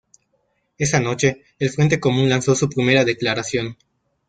[0.79, 3.77] Esa noche, el Frente Común lanzó su primera declaración.